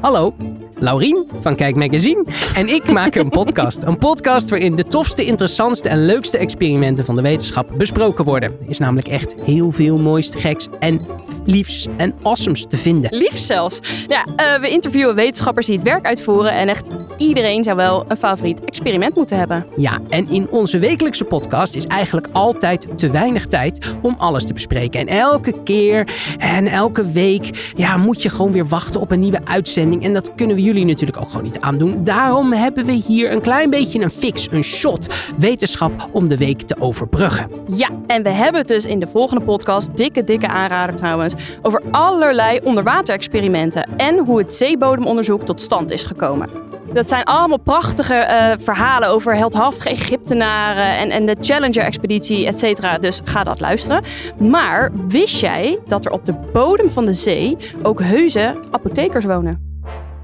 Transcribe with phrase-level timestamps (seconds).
[0.00, 0.34] Hallo,
[0.78, 2.24] Laurien van Kijk Magazine
[2.54, 3.82] en ik maken een podcast.
[3.82, 8.52] Een podcast waarin de tofste, interessantste en leukste experimenten van de wetenschap besproken worden.
[8.60, 11.00] Er is namelijk echt heel veel moois, geks en
[11.44, 13.16] liefs en awesomes te vinden.
[13.16, 13.78] Lief zelfs.
[14.06, 18.16] Ja, eh, we interviewen wetenschappers die het werk uitvoeren en echt iedereen zou wel een
[18.16, 19.66] favoriet experiment moeten hebben.
[19.76, 24.52] Ja, en in onze wekelijkse podcast is eigenlijk altijd te weinig tijd om alles te
[24.52, 25.00] bespreken.
[25.00, 29.40] En elke keer en elke week ja, moet je gewoon weer wachten op een nieuwe
[29.44, 30.04] uitzending.
[30.04, 32.04] En dat kunnen we jullie natuurlijk ook gewoon niet aandoen.
[32.04, 36.62] Daarom hebben we hier een klein beetje een fix, een shot wetenschap om de week
[36.62, 37.50] te overbruggen.
[37.68, 41.82] Ja, en we hebben het dus in de volgende podcast, dikke, dikke aanrader trouwens, over
[41.90, 46.48] allerlei onderwaterexperimenten en hoe het zeebodemonderzoek tot stand is gekomen.
[46.92, 52.98] Dat zijn allemaal prachtige eh, verhalen over heldhaftige Egyptenaren en, en de Challenger-expeditie, et cetera.
[52.98, 54.02] Dus ga dat luisteren.
[54.38, 59.72] Maar wist jij dat er op de bodem van de zee ook heuse apothekers wonen?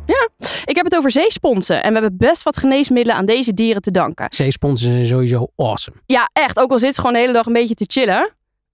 [0.07, 0.29] Ja,
[0.65, 1.83] ik heb het over zeesponsen.
[1.83, 4.27] En we hebben best wat geneesmiddelen aan deze dieren te danken.
[4.31, 5.97] Zeesponsen zijn sowieso awesome.
[6.07, 6.59] Ja, echt.
[6.59, 8.31] Ook al zit ze gewoon de hele dag een beetje te chillen.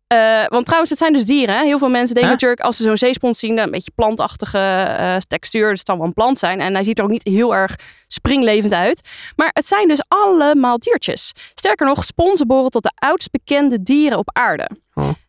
[0.07, 1.57] Eh, want trouwens, het zijn dus dieren.
[1.57, 1.65] Hè?
[1.65, 2.41] Heel veel mensen denken Huh?
[2.41, 5.69] natuurlijk, als ze zo'n zeespons zien, een beetje plantachtige eh, textuur.
[5.69, 6.61] Dus het zal wel een plant zijn.
[6.61, 7.75] En hij ziet er ook niet heel erg
[8.07, 9.09] springlevend uit.
[9.37, 11.33] Maar het zijn dus allemaal diertjes.
[11.55, 14.69] Sterker nog, sponsen behoren tot de oudst bekende dieren op aarde.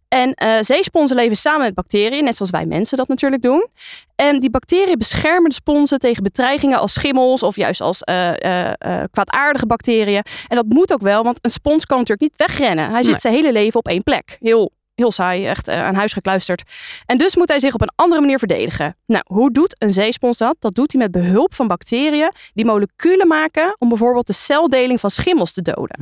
[0.08, 3.67] En eh zeesponsen leven samen met bacteriën, net zoals wij mensen dat natuurlijk doen.
[4.16, 9.03] En die bacteriën beschermen de sponsen tegen bedreigingen als schimmels of juist als eh, eh,
[9.11, 10.23] kwaadaardige bacteriën.
[10.47, 12.89] En dat moet ook wel, want een spons kan natuurlijk niet wegrennen.
[12.91, 13.19] Hij zit Nee.
[13.19, 14.38] zijn hele leven op één plek.
[14.39, 16.64] Heel, heel saai, echt eh, aan huis gekluisterd.
[17.06, 18.95] En dus moet hij zich op een andere manier verdedigen.
[19.06, 20.56] Nou, hoe doet een zeespons dat?
[20.59, 25.09] Dat doet hij met behulp van bacteriën die moleculen maken om bijvoorbeeld de celdeling van
[25.09, 26.00] schimmels te doden.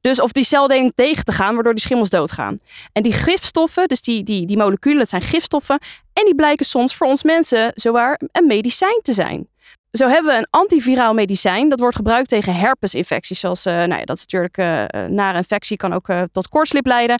[0.00, 2.60] Dus of die celdeling tegen te gaan, waardoor die schimmels doodgaan.
[2.92, 5.78] En die gifstoffen, dus die, die, die moleculen, dat zijn gifstoffen.
[6.12, 9.46] En die blijken soms voor ons mensen zowaar een medicijn te zijn.
[9.90, 11.68] Zo hebben we een antiviraal medicijn.
[11.68, 13.40] Dat wordt gebruikt tegen herpesinfecties.
[13.40, 17.18] Zoals, eh, nou ja, dat is natuurlijk eh, nare infectie, kan ook tot koortslip leiden.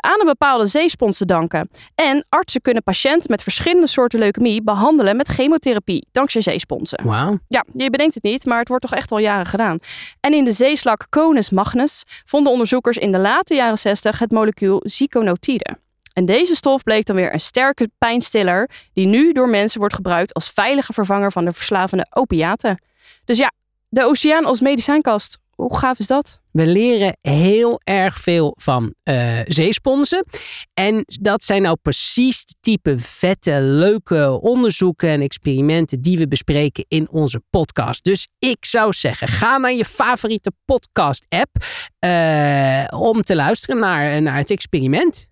[0.00, 1.70] aan een bepaalde zeespons te danken.
[1.94, 6.06] En artsen kunnen patiënten met verschillende soorten leukemie behandelen met chemotherapie.
[6.12, 7.04] Dankzij zeesponsen.
[7.04, 7.38] Wauw.
[7.48, 9.78] Ja, je bedenkt het niet, maar het wordt toch echt al jaren gedaan.
[10.20, 14.80] En in de zeeslak Conus magnus vonden onderzoekers in de late jaren 60 het molecuul
[14.84, 15.76] ziconotide.
[16.16, 20.34] En deze stof bleek dan weer een sterke pijnstiller die nu door mensen wordt gebruikt
[20.34, 22.82] als veilige vervanger van de verslavende opiaten.
[23.24, 23.52] Dus ja,
[23.88, 25.38] de oceaan als medicijnkast.
[25.50, 26.40] Hoe gaaf is dat?
[26.50, 30.26] We leren heel erg veel van eh, zeesponsen.
[30.74, 36.84] En dat zijn nou precies de type vette, leuke onderzoeken en experimenten die we bespreken
[36.88, 38.04] in onze podcast.
[38.04, 41.64] Dus ik zou zeggen, ga naar je favoriete podcast-app
[41.98, 45.28] eh, om te luisteren naar, naar het experiment.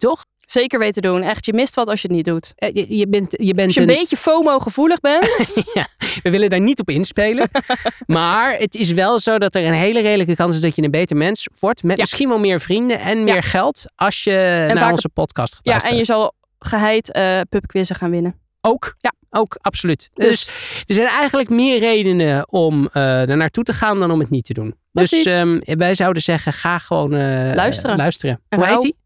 [0.00, 0.24] Toch?
[0.46, 1.22] Zeker weten doen.
[1.22, 2.52] Echt, je mist wat als je het niet doet.
[2.56, 5.54] Eh, je, je bent, je bent Als je een een, beetje FOMO-gevoelig bent.
[5.74, 5.86] ja,
[6.22, 7.48] we willen daar niet op inspelen.
[8.06, 10.90] maar het is wel zo dat er een hele redelijke kans is dat je een
[10.90, 11.82] beter mens wordt.
[11.82, 12.02] Met Ja.
[12.02, 14.30] misschien wel meer vrienden en meer geld als je
[14.68, 18.34] naar vaker- onze podcast gaat ja, en je zal geheid eh pubquizzen gaan winnen.
[18.60, 18.94] Ook?
[18.98, 19.12] Ja.
[19.30, 20.10] Ook, absoluut.
[20.14, 20.46] Dus- Dus,
[20.86, 24.44] er zijn eigenlijk meer redenen om eh er naartoe te gaan dan om het niet
[24.44, 24.74] te doen.
[24.92, 25.24] Precies.
[25.24, 27.10] Dus ehm, wij zouden zeggen, ga gewoon
[27.54, 27.96] Luisteren.
[27.96, 28.40] luisteren.
[28.48, 28.96] En Hoe heet die?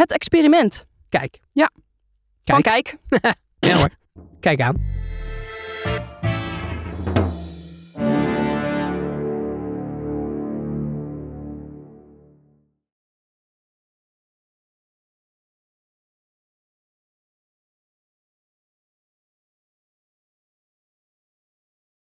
[0.00, 0.86] Het experiment.
[1.08, 1.38] Kijk.
[2.42, 2.98] Van Kijk.
[3.08, 3.34] kijk.
[3.68, 3.90] Ja hoor.
[4.40, 4.76] Kijk aan.